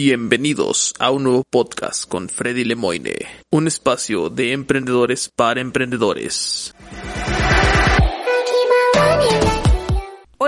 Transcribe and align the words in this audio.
Bienvenidos 0.00 0.94
a 1.00 1.10
un 1.10 1.24
nuevo 1.24 1.42
podcast 1.42 2.08
con 2.08 2.28
Freddy 2.28 2.62
Lemoine, 2.62 3.16
un 3.50 3.66
espacio 3.66 4.30
de 4.30 4.52
emprendedores 4.52 5.28
para 5.28 5.60
emprendedores. 5.60 6.72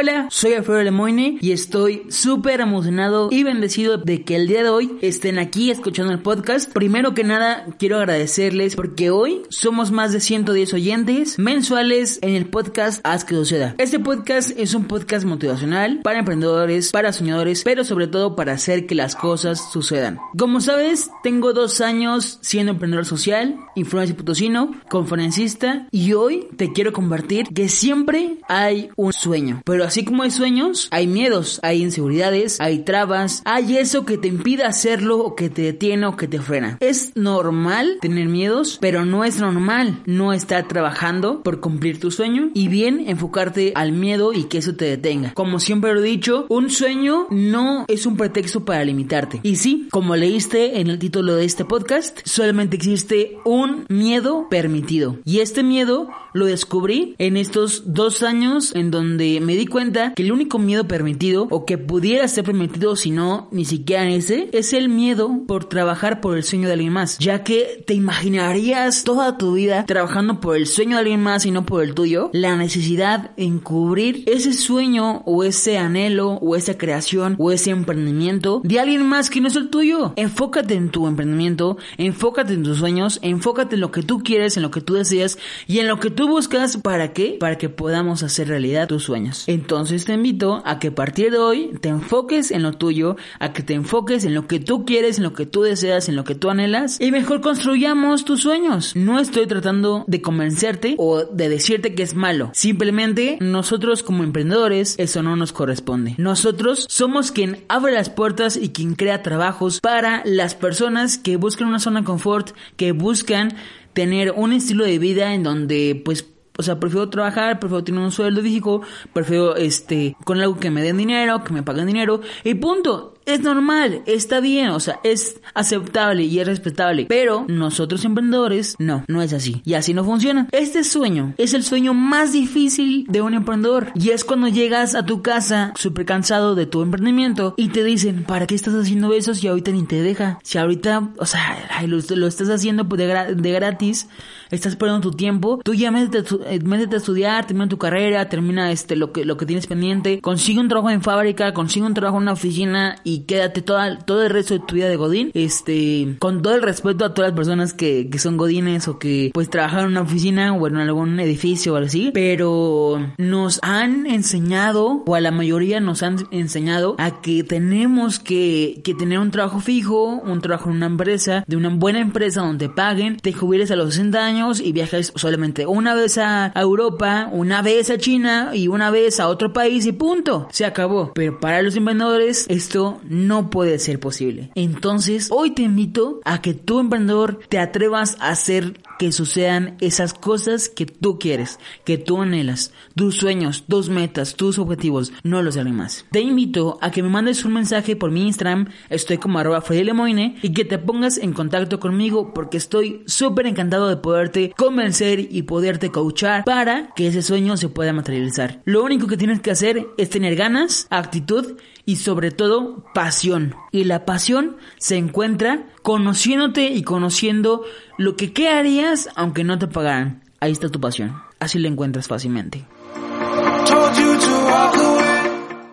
Hola, 0.01 0.29
soy 0.31 0.55
Alfredo 0.55 0.83
Lemoine 0.83 1.37
y 1.43 1.53
estoy 1.53 2.05
súper 2.09 2.63
emocionado 2.63 3.29
y 3.31 3.43
bendecido 3.43 3.99
de 3.99 4.25
que 4.25 4.35
el 4.35 4.47
día 4.47 4.63
de 4.63 4.71
hoy 4.71 4.97
estén 5.03 5.39
aquí 5.39 5.71
escuchando 5.71 6.11
el 6.11 6.21
podcast. 6.21 6.73
Primero 6.73 7.13
que 7.13 7.23
nada, 7.23 7.67
quiero 7.79 7.99
agradecerles 7.99 8.77
porque 8.77 9.11
hoy 9.11 9.43
somos 9.51 9.91
más 9.91 10.13
de 10.13 10.21
110 10.21 10.73
oyentes 10.73 11.39
mensuales 11.39 12.19
en 12.23 12.31
el 12.31 12.47
podcast 12.47 13.03
Haz 13.05 13.27
que 13.27 13.35
suceda. 13.35 13.75
Este 13.77 13.99
podcast 13.99 14.53
es 14.57 14.73
un 14.73 14.85
podcast 14.85 15.27
motivacional 15.27 16.01
para 16.03 16.21
emprendedores, 16.21 16.93
para 16.93 17.13
soñadores, 17.13 17.63
pero 17.63 17.85
sobre 17.85 18.07
todo 18.07 18.35
para 18.35 18.55
hacer 18.55 18.87
que 18.87 18.95
las 18.95 19.15
cosas 19.15 19.71
sucedan. 19.71 20.19
Como 20.39 20.63
sabes, 20.63 21.11
tengo 21.23 21.53
dos 21.53 21.83
años 21.83 22.39
siendo 22.41 22.73
emprendedor 22.73 23.05
social, 23.05 23.55
influencer 23.75 24.17
potosino, 24.17 24.71
conferencista 24.89 25.89
y 25.91 26.15
hoy 26.15 26.49
te 26.57 26.73
quiero 26.73 26.95
compartir 26.95 27.49
que 27.49 27.69
siempre 27.69 28.39
hay 28.49 28.89
un 28.97 29.13
sueño. 29.13 29.61
Pero 29.67 29.90
así 29.91 30.05
como 30.05 30.23
hay 30.23 30.31
sueños, 30.31 30.87
hay 30.93 31.09
miedos, 31.09 31.59
hay 31.65 31.83
inseguridades, 31.83 32.61
hay 32.61 32.85
trabas, 32.85 33.43
hay 33.45 33.77
eso 33.77 34.05
que 34.05 34.19
te 34.19 34.29
impide 34.29 34.63
hacerlo 34.63 35.19
o 35.19 35.35
que 35.35 35.51
te 35.51 35.63
detiene 35.63 36.07
o 36.07 36.17
que 36.17 36.29
te 36.29 36.41
frena. 36.41 36.79
Es 36.79 37.11
normal 37.17 37.99
tener 38.01 38.29
miedos, 38.29 38.79
pero 38.81 39.05
no 39.05 39.25
es 39.25 39.41
normal 39.41 40.01
no 40.07 40.33
estar 40.33 40.69
trabajando 40.69 41.43
por 41.43 41.59
cumplir 41.59 41.99
tu 41.99 42.13
sueño 42.13 42.51
y 42.55 42.69
bien 42.69 43.03
enfocarte 43.09 43.73
al 43.75 43.91
miedo 43.91 44.33
y 44.33 44.45
que 44.45 44.59
eso 44.59 44.77
te 44.77 44.85
detenga. 44.85 45.35
Como 45.35 45.59
siempre 45.59 45.93
lo 45.93 46.05
he 46.05 46.05
dicho, 46.05 46.47
un 46.49 46.71
sueño 46.71 47.27
no 47.31 47.85
es 47.89 48.07
un 48.07 48.17
pretexto 48.17 48.65
para 48.65 48.85
limitarte. 48.85 49.41
Y 49.43 49.57
sí, 49.57 49.89
como 49.91 50.15
leíste 50.15 50.79
en 50.79 50.87
el 50.87 51.01
título 51.01 51.35
de 51.35 51.47
este 51.47 51.65
podcast, 51.65 52.21
solamente 52.25 52.77
existe 52.77 53.39
un 53.45 53.87
miedo 53.89 54.47
permitido. 54.49 55.19
Y 55.25 55.41
este 55.41 55.65
miedo 55.65 56.11
lo 56.33 56.47
descubrí 56.47 57.17
en 57.19 57.37
estos 57.37 57.93
dos 57.93 58.23
años 58.23 58.73
en 58.77 58.93
donde 58.93 59.41
me 59.41 59.57
di 59.57 59.67
cuenta 59.67 59.80
que 60.15 60.23
el 60.23 60.33
único 60.33 60.59
miedo 60.59 60.87
permitido 60.87 61.47
o 61.51 61.65
que 61.65 61.79
pudiera 61.79 62.29
ser 62.29 62.45
permitido 62.45 62.97
si 62.97 63.11
no 63.11 63.49
ni 63.51 63.65
siquiera 63.65 64.09
ese 64.09 64.49
es 64.53 64.73
el 64.73 64.89
miedo 64.89 65.41
por 65.47 65.65
trabajar 65.65 66.21
por 66.21 66.37
el 66.37 66.45
sueño 66.45 66.67
de 66.67 66.75
alguien 66.75 66.93
más. 66.93 67.19
Ya 67.19 67.43
que 67.43 67.83
te 67.87 67.95
imaginarías 67.95 69.05
toda 69.05 69.39
tu 69.39 69.55
vida 69.55 69.87
trabajando 69.87 70.41
por 70.41 70.57
el 70.57 70.67
sueño 70.67 70.97
de 70.97 71.01
alguien 71.01 71.23
más 71.23 71.47
y 71.47 71.51
no 71.51 71.65
por 71.65 71.83
el 71.83 71.95
tuyo 71.95 72.31
la 72.33 72.57
necesidad 72.57 73.33
en 73.37 73.59
cubrir 73.59 74.25
ese 74.27 74.53
sueño 74.53 75.23
o 75.25 75.45
ese 75.45 75.79
anhelo 75.79 76.33
o 76.35 76.57
esa 76.57 76.77
creación 76.77 77.37
o 77.39 77.53
ese 77.53 77.71
emprendimiento 77.71 78.61
de 78.65 78.81
alguien 78.81 79.07
más 79.09 79.31
que 79.31 79.41
no 79.41 79.49
es 79.49 79.57
el 79.57 79.71
tuyo. 79.71 80.13
Enfócate 80.17 80.75
en 80.75 80.91
tu 80.91 81.07
emprendimiento 81.07 81.79
enfócate 81.99 82.53
en 82.53 82.63
tus 82.63 82.79
sueños 82.79 83.19
enfócate 83.23 83.77
en 83.77 83.81
lo 83.81 83.91
que 83.91 84.03
tú 84.03 84.23
quieres 84.23 84.57
en 84.57 84.63
lo 84.63 84.71
que 84.71 84.81
tú 84.81 84.95
deseas 84.95 85.39
y 85.67 85.79
en 85.79 85.89
lo 85.89 85.99
que 85.99 86.11
tú 86.11 86.29
buscas. 86.29 86.77
Para 86.77 87.13
qué 87.13 87.37
para 87.41 87.59
que 87.59 87.69
podamos 87.69 88.23
hacer 88.23 88.49
realidad 88.49 88.89
tus 88.89 89.05
sueños 89.05 89.45
entonces 89.71 90.05
te 90.05 90.15
invito 90.15 90.63
a 90.65 90.81
que 90.81 90.89
a 90.89 90.95
partir 90.97 91.31
de 91.31 91.39
hoy 91.39 91.71
te 91.81 91.91
enfoques 91.91 92.51
en 92.51 92.65
lo 92.65 92.73
tuyo, 92.73 93.15
a 93.39 93.53
que 93.53 93.63
te 93.63 93.75
enfoques 93.75 94.25
en 94.25 94.35
lo 94.35 94.49
que 94.49 94.59
tú 94.59 94.85
quieres, 94.85 95.19
en 95.19 95.23
lo 95.23 95.33
que 95.33 95.47
tú 95.47 95.63
deseas, 95.63 96.09
en 96.09 96.17
lo 96.17 96.25
que 96.25 96.35
tú 96.35 96.51
anhelas 96.51 97.01
y 97.01 97.13
mejor 97.13 97.41
construyamos 97.41 98.25
tus 98.25 98.41
sueños. 98.41 98.97
No 98.97 99.21
estoy 99.21 99.47
tratando 99.47 100.03
de 100.09 100.21
convencerte 100.21 100.97
o 100.99 101.25
de 101.25 101.49
decirte 101.49 101.95
que 101.95 102.03
es 102.03 102.17
malo. 102.17 102.51
Simplemente 102.53 103.39
nosotros 103.41 104.03
como 104.03 104.25
emprendedores 104.25 104.97
eso 104.99 105.23
no 105.23 105.37
nos 105.37 105.53
corresponde. 105.53 106.17
Nosotros 106.19 106.87
somos 106.89 107.31
quien 107.31 107.65
abre 107.69 107.93
las 107.93 108.11
puertas 108.11 108.57
y 108.57 108.71
quien 108.71 108.97
crea 108.97 109.23
trabajos 109.23 109.81
para 109.81 110.23
las 110.25 110.57
personas 110.57 111.17
que 111.17 111.37
buscan 111.37 111.69
una 111.69 111.79
zona 111.79 112.01
de 112.01 112.07
confort, 112.07 112.57
que 112.77 112.91
buscan 112.91 113.55
tener 113.93 114.33
un 114.33 114.53
estilo 114.53 114.85
de 114.85 114.99
vida 114.99 115.33
en 115.33 115.45
donde 115.45 116.03
pues 116.05 116.25
o 116.61 116.63
sea, 116.63 116.79
prefiero 116.79 117.09
trabajar, 117.09 117.59
prefiero 117.59 117.83
tener 117.83 118.01
un 118.01 118.13
sueldo 118.13 118.43
fijo, 118.43 118.83
prefiero 119.13 119.57
este 119.57 120.15
con 120.25 120.39
algo 120.41 120.59
que 120.59 120.71
me 120.71 120.83
den 120.83 120.99
dinero, 120.99 121.43
que 121.43 121.53
me 121.53 121.63
paguen 121.63 121.87
dinero 121.87 122.21
y 122.45 122.55
punto 122.55 123.15
es 123.35 123.41
normal, 123.41 124.03
está 124.07 124.41
bien, 124.41 124.71
o 124.71 124.81
sea, 124.81 125.01
es 125.05 125.41
aceptable 125.55 126.25
y 126.25 126.39
es 126.41 126.47
respetable. 126.47 127.07
Pero 127.09 127.45
nosotros 127.49 128.05
emprendedores, 128.05 128.77
no, 128.79 129.05
no 129.09 129.23
es 129.23 129.33
así. 129.33 129.63
Y 129.65 129.75
así 129.75 129.95
no 129.95 130.05
funciona. 130.05 130.49
Este 130.53 130.85
sueño 130.85 131.35
es 131.39 131.55
el 131.55 131.63
sueño 131.63 131.95
más 131.95 132.33
difícil 132.33 133.07
de 133.09 133.21
un 133.21 133.35
emprendedor. 133.35 133.93
Y 133.95 134.11
es 134.11 134.25
cuando 134.25 134.49
llegas 134.49 134.95
a 134.95 135.05
tu 135.05 135.23
casa 135.23 135.73
súper 135.77 136.05
cansado 136.05 136.55
de 136.55 136.67
tu 136.67 136.83
emprendimiento 136.83 137.55
y 137.57 137.69
te 137.69 137.85
dicen, 137.85 138.25
¿para 138.25 138.47
qué 138.47 138.55
estás 138.55 138.75
haciendo 138.75 139.13
eso 139.13 139.35
si 139.35 139.49
ahorita 139.49 139.71
ni 139.73 139.85
te 139.85 140.03
deja? 140.03 140.39
Si 140.43 140.59
ahorita, 140.59 141.11
o 141.19 141.27
sea, 141.27 141.41
lo, 141.87 142.27
estás 142.27 142.49
haciendo 142.49 142.85
de, 142.85 143.53
gratis, 143.53 144.09
estás 144.51 144.77
perdiendo 144.77 145.11
tu 145.11 145.17
tiempo, 145.17 145.61
tú 145.65 145.75
ya 145.75 145.91
métete, 145.91 146.37
eh, 146.47 146.61
métete 146.61 146.97
a 146.97 146.99
estudiar, 146.99 147.47
termina 147.47 147.69
tu 147.69 147.79
carrera, 147.79 148.29
termina 148.29 148.71
este, 148.73 148.97
lo 148.97 149.13
que, 149.13 149.25
lo 149.25 149.37
que 149.37 149.47
tienes 149.47 149.67
pendiente, 149.67 150.21
consigue 150.21 150.61
un 150.61 150.69
trabajo 150.69 150.91
en 150.91 151.03
fábrica, 151.03 151.53
consigue 151.53 151.87
un 151.87 151.95
trabajo 151.95 152.17
en 152.19 152.23
una 152.23 152.33
oficina 152.33 152.97
y 153.05 153.20
quédate 153.27 153.63
toda, 153.63 153.99
todo 153.99 154.23
el 154.23 154.31
resto 154.31 154.55
de 154.55 154.61
tu 154.61 154.75
vida 154.75 154.89
de 154.89 154.97
Godín. 154.97 155.31
Este, 155.35 156.17
con 156.19 156.43
todo 156.43 156.55
el 156.55 156.63
respeto 156.63 157.05
a 157.05 157.15
todas 157.15 157.31
las 157.31 157.37
personas 157.37 157.73
que, 157.73 158.09
que 158.11 158.19
son 158.19 158.37
Godines 158.37 158.89
o 158.89 158.99
que 158.99 159.31
pues 159.33 159.51
trabajan 159.51 159.81
en 159.81 159.87
una 159.87 160.03
oficina 160.03 160.53
o 160.55 160.67
en 160.67 160.77
algún 160.77 161.19
edificio 161.21 161.73
o 161.73 161.77
algo 161.77 161.87
así. 161.87 162.11
Pero 162.15 163.01
nos 163.19 163.61
han 163.63 164.07
enseñado, 164.07 165.03
o 165.07 165.15
a 165.15 165.21
la 165.21 165.31
mayoría 165.31 165.81
nos 165.81 166.03
han 166.03 166.27
enseñado 166.31 166.97
a 166.99 167.21
que 167.21 167.45
tenemos 167.45 168.19
que, 168.19 168.81
que 168.85 168.95
tener 168.95 169.19
un 169.19 169.31
trabajo 169.31 169.61
fijo, 169.61 170.21
un 170.25 170.41
trabajo 170.41 170.71
en 170.71 170.77
una 170.77 170.87
empresa, 170.87 171.45
de 171.47 171.57
una 171.57 171.69
buena 171.71 172.01
empresa 172.01 172.43
donde 172.43 172.69
paguen, 172.69 173.17
te 173.17 173.33
jubiles 173.33 173.71
a 173.71 173.77
los 173.77 173.95
60 173.95 174.25
años 174.25 174.61
y 174.61 174.73
viajes 174.73 175.13
solamente 175.17 175.67
una 175.67 175.95
vez 175.95 176.19
a 176.19 176.53
Europa, 176.55 177.29
una 177.33 177.63
vez 177.63 177.91
a 177.91 177.99
China 177.99 178.51
y 178.55 178.69
una 178.69 178.91
vez 178.91 179.21
a 179.21 179.29
otro 179.29 179.53
país 179.53 179.87
y 179.87 179.93
punto. 179.93 180.49
Se 180.51 180.65
acabó. 180.65 181.13
Pero 181.15 181.41
para 181.41 181.63
los 181.63 181.77
emprendedores 181.77 182.47
esto 182.49 183.01
no 183.11 183.51
puede 183.51 183.81
ser 183.81 183.99
posible. 183.99 184.53
Entonces, 184.55 185.29
hoy 185.33 185.51
te 185.51 185.63
invito 185.63 186.21
a 186.25 186.41
que 186.41 186.55
tu 186.55 186.79
emprendedor 186.79 187.41
te 187.49 187.59
atrevas 187.59 188.17
a 188.21 188.31
hacer 188.31 188.81
que 189.01 189.13
sucedan 189.13 189.79
esas 189.81 190.13
cosas 190.13 190.69
que 190.69 190.85
tú 190.85 191.19
quieres, 191.19 191.59
que 191.87 191.97
tú 191.97 192.21
anhelas, 192.21 192.75
tus 192.95 193.17
sueños, 193.17 193.65
tus 193.67 193.89
metas, 193.89 194.35
tus 194.35 194.59
objetivos, 194.59 195.11
no 195.23 195.43
los 195.43 195.55
de 195.55 195.65
más. 195.65 196.05
Te 196.11 196.21
invito 196.21 196.79
a 196.83 196.91
que 196.91 197.03
me 197.03 197.09
mandes 197.09 197.47
un 197.47 197.55
mensaje 197.55 197.97
por 197.97 198.11
mi 198.11 198.27
Instagram, 198.27 198.69
estoy 198.91 199.17
como 199.17 199.39
arroba 199.39 199.65
Lemoine, 199.71 200.37
y 200.43 200.53
que 200.53 200.67
te 200.67 200.77
pongas 200.77 201.17
en 201.17 201.33
contacto 201.33 201.81
conmigo 201.81 202.35
porque 202.35 202.59
estoy 202.59 203.03
súper 203.07 203.47
encantado 203.47 203.89
de 203.89 203.97
poderte 203.97 204.53
convencer 204.55 205.19
y 205.31 205.45
poderte 205.45 205.91
coachar 205.91 206.45
para 206.45 206.93
que 206.95 207.07
ese 207.07 207.23
sueño 207.23 207.57
se 207.57 207.71
pueda 207.71 207.95
materializar. 207.95 208.61
Lo 208.67 208.85
único 208.85 209.07
que 209.07 209.17
tienes 209.17 209.41
que 209.41 209.51
hacer 209.51 209.87
es 209.97 210.11
tener 210.11 210.37
ganas, 210.37 210.87
actitud 210.91 211.57
y 211.87 211.97
sobre 211.97 212.31
todo 212.31 212.85
pasión. 212.93 213.55
Y 213.73 213.85
la 213.85 214.05
pasión 214.05 214.59
se 214.77 214.97
encuentra 214.97 215.67
conociéndote 215.83 216.71
y 216.71 216.83
conociendo 216.83 217.65
lo 217.97 218.17
que 218.17 218.33
qué 218.33 218.49
harías 218.91 219.09
aunque 219.15 219.45
no 219.45 219.59
te 219.59 219.67
pagaran. 219.67 220.23
Ahí 220.41 220.53
está 220.53 220.69
tu 220.69 220.81
pasión. 220.81 221.23
Así 221.39 221.59
la 221.59 221.69
encuentras 221.69 222.09
fácilmente. 222.09 222.67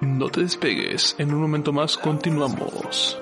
No 0.02 0.30
te 0.30 0.42
despegues, 0.42 1.16
en 1.18 1.34
un 1.34 1.42
momento 1.42 1.74
más 1.74 1.98
continuamos. 1.98 3.18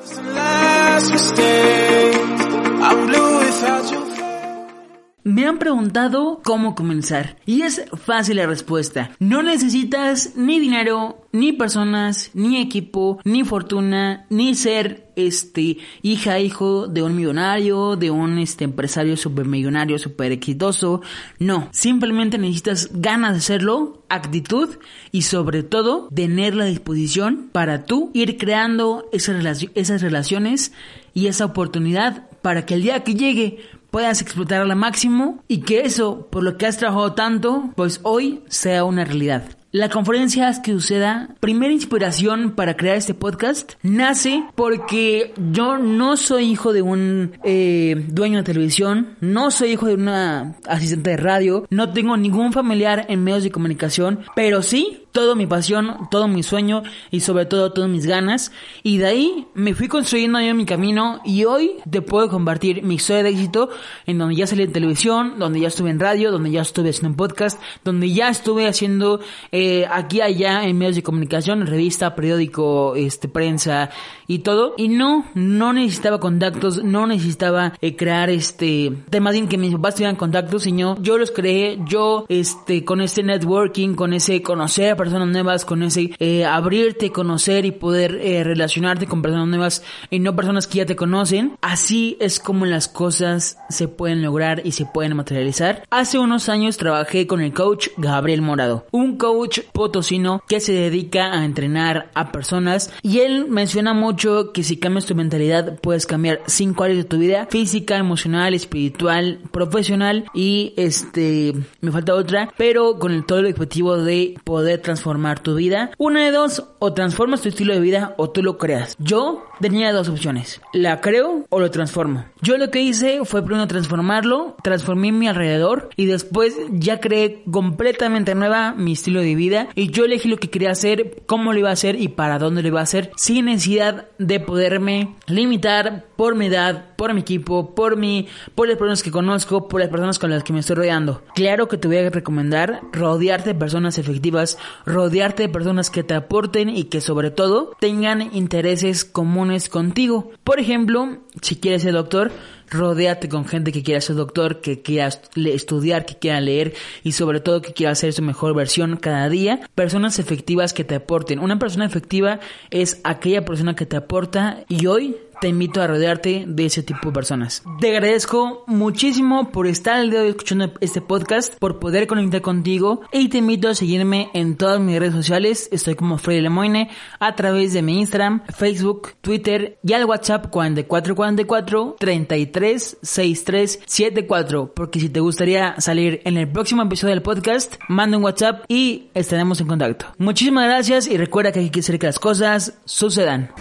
Me 5.27 5.47
han 5.47 5.57
preguntado 5.57 6.39
cómo 6.43 6.75
comenzar 6.75 7.37
y 7.47 7.63
es 7.63 7.83
fácil 7.95 8.37
la 8.37 8.45
respuesta. 8.45 9.09
No 9.17 9.41
necesitas 9.41 10.35
ni 10.35 10.59
dinero, 10.59 11.25
ni 11.31 11.51
personas, 11.51 12.29
ni 12.35 12.61
equipo, 12.61 13.19
ni 13.23 13.43
fortuna, 13.43 14.27
ni 14.29 14.53
ser 14.53 15.11
este 15.15 15.77
hija 16.03 16.39
hijo 16.39 16.87
de 16.87 17.01
un 17.01 17.15
millonario, 17.15 17.95
de 17.95 18.11
un 18.11 18.37
este 18.37 18.65
empresario 18.65 19.17
supermillonario 19.17 19.97
super 19.97 20.31
exitoso. 20.31 21.01
No, 21.39 21.69
simplemente 21.71 22.37
necesitas 22.37 22.89
ganas 22.93 23.31
de 23.31 23.39
hacerlo, 23.39 24.03
actitud 24.09 24.77
y 25.11 25.23
sobre 25.23 25.63
todo 25.63 26.07
tener 26.13 26.53
la 26.53 26.65
disposición 26.65 27.49
para 27.51 27.85
tú 27.85 28.11
ir 28.13 28.37
creando 28.37 29.09
esas, 29.11 29.65
esas 29.73 30.03
relaciones 30.03 30.71
y 31.15 31.27
esa 31.27 31.45
oportunidad 31.45 32.29
para 32.43 32.63
que 32.67 32.75
el 32.75 32.83
día 32.83 33.03
que 33.03 33.15
llegue 33.15 33.57
puedas 33.95 34.21
explotar 34.21 34.61
al 34.61 34.75
máximo 34.75 35.41
y 35.47 35.59
que 35.61 35.83
eso, 35.85 36.27
por 36.29 36.43
lo 36.43 36.57
que 36.57 36.65
has 36.65 36.77
trabajado 36.77 37.13
tanto, 37.13 37.69
pues 37.77 38.01
hoy 38.03 38.41
sea 38.49 38.83
una 38.83 39.05
realidad. 39.05 39.43
La 39.71 39.89
conferencia 39.89 40.49
Haz 40.49 40.59
que 40.59 40.73
suceda, 40.73 41.35
primera 41.39 41.71
inspiración 41.71 42.51
para 42.51 42.75
crear 42.75 42.97
este 42.97 43.13
podcast, 43.13 43.73
nace 43.83 44.43
porque 44.55 45.33
yo 45.51 45.77
no 45.77 46.17
soy 46.17 46.51
hijo 46.51 46.73
de 46.73 46.81
un 46.81 47.37
eh, 47.45 48.05
dueño 48.09 48.39
de 48.39 48.43
televisión, 48.43 49.15
no 49.21 49.49
soy 49.49 49.71
hijo 49.71 49.87
de 49.87 49.95
una 49.95 50.55
asistente 50.65 51.11
de 51.11 51.17
radio, 51.17 51.65
no 51.69 51.93
tengo 51.93 52.17
ningún 52.17 52.51
familiar 52.51 53.05
en 53.07 53.23
medios 53.23 53.43
de 53.43 53.51
comunicación, 53.51 54.19
pero 54.35 54.61
sí 54.61 55.04
todo 55.15 55.33
mi 55.37 55.47
pasión, 55.47 56.09
todo 56.11 56.27
mi 56.27 56.43
sueño 56.43 56.83
y 57.09 57.21
sobre 57.21 57.45
todo 57.45 57.71
todas 57.71 57.89
mis 57.89 58.05
ganas. 58.05 58.51
Y 58.83 58.97
de 58.97 59.05
ahí 59.05 59.47
me 59.53 59.73
fui 59.73 59.87
construyendo 59.87 60.41
yo 60.41 60.53
mi 60.53 60.65
camino 60.65 61.21
y 61.23 61.45
hoy 61.45 61.71
te 61.89 62.01
puedo 62.01 62.27
compartir 62.29 62.83
mi 62.83 62.95
historia 62.95 63.23
de 63.23 63.29
éxito 63.29 63.69
en 64.05 64.17
donde 64.17 64.35
ya 64.35 64.45
salí 64.45 64.63
en 64.63 64.73
televisión, 64.73 65.39
donde 65.39 65.61
ya 65.61 65.69
estuve 65.69 65.89
en 65.89 66.01
radio, 66.01 66.31
donde 66.31 66.51
ya 66.51 66.63
estuve 66.63 66.89
haciendo 66.89 67.11
un 67.11 67.15
podcast, 67.15 67.61
donde 67.85 68.11
ya 68.11 68.27
estuve 68.27 68.67
haciendo 68.67 69.21
eh, 69.53 69.87
aquí 69.89 70.19
allá 70.19 70.65
en 70.65 70.77
medios 70.77 70.97
de 70.97 71.03
comunicación, 71.03 71.65
revista, 71.65 72.13
periódico, 72.13 72.95
este, 72.97 73.29
prensa 73.29 73.91
y 74.27 74.39
todo. 74.39 74.73
Y 74.75 74.89
no, 74.89 75.25
no 75.33 75.71
necesitaba 75.71 76.19
contactos, 76.19 76.83
no 76.83 77.07
necesitaba 77.07 77.71
eh, 77.79 77.95
crear 77.95 78.29
este, 78.29 78.91
más 79.21 79.31
bien 79.31 79.47
que 79.47 79.57
mis 79.57 79.71
papás 79.71 79.95
tuvieran 79.95 80.17
contactos, 80.17 80.63
sino 80.63 81.01
yo 81.01 81.17
los 81.17 81.31
creé, 81.31 81.79
yo 81.85 82.25
este, 82.27 82.83
con 82.83 82.99
este 82.99 83.23
networking, 83.23 83.93
con 83.93 84.11
ese 84.11 84.41
conocer 84.41 85.04
personas 85.05 85.29
nuevas, 85.29 85.65
con 85.65 85.83
ese 85.83 86.11
eh, 86.17 86.45
abrirte, 86.45 87.11
conocer 87.11 87.65
y 87.65 87.71
poder 87.71 88.15
eh, 88.15 88.43
relacionarte 88.43 89.05
con 89.05 89.21
personas 89.21 89.47
nuevas 89.47 89.83
y 90.09 90.17
no 90.17 90.35
personas 90.35 90.65
que 90.65 90.79
ya 90.79 90.87
te 90.87 90.95
conocen. 90.95 91.57
Así 91.61 92.17
es 92.19 92.39
como 92.39 92.65
las 92.65 92.87
cosas 92.87 93.59
se 93.69 93.87
pueden 93.87 94.23
lograr 94.23 94.63
y 94.65 94.71
se 94.71 94.85
pueden 94.85 95.15
materializar. 95.15 95.83
Hace 95.91 96.17
unos 96.17 96.49
años 96.49 96.77
trabajé 96.77 97.27
con 97.27 97.41
el 97.41 97.53
coach 97.53 97.89
Gabriel 97.97 98.41
Morado, 98.41 98.87
un 98.91 99.17
coach 99.17 99.59
potosino 99.71 100.41
que 100.47 100.59
se 100.59 100.73
dedica 100.73 101.33
a 101.33 101.45
entrenar 101.45 102.09
a 102.15 102.31
personas 102.31 102.91
y 103.03 103.19
él 103.19 103.47
menciona 103.47 103.93
mucho 103.93 104.51
que 104.53 104.63
si 104.63 104.77
cambias 104.77 105.05
tu 105.05 105.13
mentalidad 105.13 105.79
puedes 105.81 106.07
cambiar 106.07 106.41
cinco 106.47 106.83
áreas 106.83 106.97
de 106.97 107.03
tu 107.03 107.19
vida, 107.19 107.47
física, 107.51 107.97
emocional, 107.97 108.55
espiritual, 108.55 109.39
profesional 109.51 110.25
y 110.33 110.73
este, 110.77 111.53
me 111.81 111.91
falta 111.91 112.15
otra, 112.15 112.51
pero 112.57 112.97
con 112.97 113.11
el 113.11 113.25
todo 113.25 113.39
el 113.39 113.47
objetivo 113.47 113.97
de 113.97 114.35
poder 114.43 114.81
transformar 114.81 114.94
transformar 114.95 115.39
tu 115.39 115.55
vida. 115.55 115.91
Una 115.97 116.23
de 116.23 116.31
dos, 116.31 116.63
o 116.85 116.93
transformas 116.93 117.41
tu 117.41 117.49
estilo 117.49 117.73
de 117.73 117.79
vida 117.79 118.13
o 118.17 118.29
tú 118.29 118.43
lo 118.43 118.59
creas. 118.59 118.95
Yo 118.99 119.43
tenía 119.59 119.91
dos 119.91 120.07
opciones. 120.07 120.61
La 120.71 121.01
creo 121.01 121.45
o 121.49 121.59
lo 121.59 121.71
transformo. 121.71 122.25
Yo 122.41 122.59
lo 122.59 122.69
que 122.69 122.81
hice 122.81 123.25
fue 123.25 123.43
primero 123.43 123.65
transformarlo, 123.65 124.55
transformé 124.61 125.11
mi 125.11 125.27
alrededor 125.27 125.89
y 125.95 126.05
después 126.05 126.55
ya 126.69 126.99
creé 126.99 127.43
completamente 127.49 128.35
nueva 128.35 128.73
mi 128.75 128.91
estilo 128.91 129.21
de 129.21 129.33
vida 129.33 129.69
y 129.73 129.89
yo 129.89 130.05
elegí 130.05 130.29
lo 130.29 130.37
que 130.37 130.51
quería 130.51 130.69
hacer, 130.69 131.23
cómo 131.25 131.53
lo 131.53 131.59
iba 131.59 131.69
a 131.69 131.73
hacer 131.73 131.99
y 131.99 132.09
para 132.09 132.37
dónde 132.37 132.61
lo 132.61 132.67
iba 132.67 132.81
a 132.81 132.83
hacer 132.83 133.09
sin 133.15 133.45
necesidad 133.45 134.07
de 134.19 134.39
poderme 134.39 135.15
limitar 135.25 136.05
por 136.15 136.35
mi 136.35 136.45
edad, 136.45 136.85
por 136.97 137.13
mi 137.15 137.21
equipo, 137.21 137.73
por 137.73 137.97
mi, 137.97 138.27
por 138.53 138.67
las 138.67 138.77
personas 138.77 139.01
que 139.01 139.09
conozco, 139.09 139.67
por 139.67 139.79
las 139.79 139.89
personas 139.89 140.19
con 140.19 140.29
las 140.29 140.43
que 140.43 140.53
me 140.53 140.59
estoy 140.59 140.75
rodeando. 140.75 141.23
Claro 141.33 141.67
que 141.67 141.77
te 141.77 141.87
voy 141.87 141.97
a 141.97 142.09
recomendar 142.11 142.81
rodearte 142.91 143.53
de 143.53 143.59
personas 143.59 143.97
efectivas, 143.97 144.59
rodearte 144.85 145.43
de 145.43 145.49
personas 145.49 145.89
que 145.89 146.03
te 146.03 146.13
aporten 146.13 146.74
y 146.75 146.85
que 146.85 147.01
sobre 147.01 147.31
todo 147.31 147.71
tengan 147.79 148.35
intereses 148.35 149.05
comunes 149.05 149.69
contigo. 149.69 150.31
Por 150.43 150.59
ejemplo, 150.59 151.19
si 151.41 151.55
quieres 151.55 151.83
ser 151.83 151.93
doctor, 151.93 152.31
Rodéate 152.69 153.29
con 153.29 153.45
gente 153.45 153.71
que 153.71 153.83
quiera 153.83 154.01
ser 154.01 154.15
doctor, 154.15 154.59
que 154.61 154.81
quiera 154.81 155.09
estudiar, 155.35 156.05
que 156.05 156.15
quiera 156.15 156.41
leer 156.41 156.73
y 157.03 157.11
sobre 157.11 157.39
todo 157.39 157.61
que 157.61 157.73
quiera 157.73 157.91
hacer 157.91 158.11
su 158.13 158.21
mejor 158.21 158.55
versión 158.55 158.97
cada 158.97 159.29
día. 159.29 159.61
Personas 159.75 160.17
efectivas 160.19 160.73
que 160.73 160.83
te 160.83 160.95
aporten. 160.95 161.39
Una 161.39 161.59
persona 161.59 161.85
efectiva 161.85 162.39
es 162.71 162.99
aquella 163.03 163.45
persona 163.45 163.75
que 163.75 163.85
te 163.85 163.97
aporta 163.97 164.63
y 164.67 164.87
hoy 164.87 165.15
te 165.41 165.47
invito 165.47 165.81
a 165.81 165.87
rodearte 165.87 166.45
de 166.47 166.65
ese 166.65 166.83
tipo 166.83 167.09
de 167.09 167.13
personas. 167.13 167.63
Te 167.79 167.89
agradezco 167.89 168.63
muchísimo 168.67 169.51
por 169.51 169.67
estar 169.67 169.99
el 169.99 170.09
día 170.09 170.19
de 170.19 170.25
hoy 170.25 170.31
escuchando 170.31 170.71
este 170.81 171.01
podcast, 171.01 171.55
por 171.59 171.79
poder 171.79 172.07
conectar 172.07 172.41
contigo 172.41 173.01
y 173.11 173.29
te 173.29 173.39
invito 173.39 173.69
a 173.69 173.75
seguirme 173.75 174.29
en 174.33 174.57
todas 174.57 174.79
mis 174.79 174.99
redes 174.99 175.13
sociales. 175.13 175.69
Estoy 175.71 175.95
como 175.95 176.17
Freddy 176.17 176.41
Lemoine 176.41 176.89
a 177.19 177.35
través 177.35 177.73
de 177.73 177.81
mi 177.81 177.99
Instagram, 177.99 178.43
Facebook, 178.55 179.13
Twitter 179.21 179.77
y 179.83 179.93
al 179.93 180.05
WhatsApp 180.05 180.49
4444 180.49 181.95
33 181.99 182.97
63 183.01 183.79
74. 183.85 184.73
Porque 184.73 184.99
si 184.99 185.09
te 185.09 185.19
gustaría 185.19 185.79
salir 185.79 186.21
en 186.25 186.37
el 186.37 186.47
próximo 186.47 186.83
episodio 186.83 187.13
del 187.13 187.23
podcast, 187.23 187.75
manda 187.87 188.17
un 188.17 188.23
WhatsApp 188.23 188.65
y 188.67 189.09
estaremos 189.13 189.59
en 189.61 189.67
contacto. 189.67 190.07
Muchísimas 190.17 190.65
gracias 190.65 191.07
y 191.07 191.17
recuerda 191.17 191.51
que 191.51 191.59
hay 191.59 191.69
que 191.69 191.79
hacer 191.79 191.99
que 191.99 192.07
las 192.07 192.19
cosas 192.19 192.77
sucedan. 192.85 193.51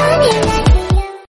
Mommy. 0.00 0.69